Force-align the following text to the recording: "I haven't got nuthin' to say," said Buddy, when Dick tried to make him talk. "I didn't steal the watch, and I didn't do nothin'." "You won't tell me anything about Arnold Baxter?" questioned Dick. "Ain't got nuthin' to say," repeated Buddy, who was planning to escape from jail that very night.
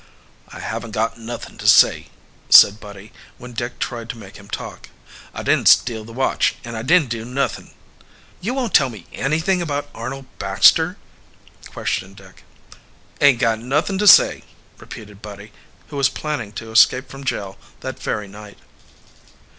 "I 0.51 0.59
haven't 0.59 0.93
got 0.97 1.19
nuthin' 1.19 1.59
to 1.59 1.67
say," 1.67 2.07
said 2.49 2.79
Buddy, 2.79 3.13
when 3.37 3.53
Dick 3.53 3.77
tried 3.77 4.09
to 4.09 4.17
make 4.17 4.37
him 4.37 4.47
talk. 4.49 4.89
"I 5.31 5.43
didn't 5.43 5.67
steal 5.67 6.05
the 6.05 6.11
watch, 6.11 6.55
and 6.63 6.75
I 6.75 6.81
didn't 6.81 7.09
do 7.11 7.23
nothin'." 7.23 7.75
"You 8.41 8.55
won't 8.55 8.73
tell 8.73 8.89
me 8.89 9.05
anything 9.13 9.61
about 9.61 9.89
Arnold 9.93 10.25
Baxter?" 10.39 10.97
questioned 11.69 12.15
Dick. 12.15 12.43
"Ain't 13.21 13.37
got 13.37 13.59
nuthin' 13.59 13.99
to 13.99 14.07
say," 14.07 14.41
repeated 14.79 15.21
Buddy, 15.21 15.51
who 15.89 15.97
was 15.97 16.09
planning 16.09 16.51
to 16.53 16.71
escape 16.71 17.07
from 17.07 17.23
jail 17.23 17.59
that 17.81 18.01
very 18.01 18.27
night. 18.27 18.57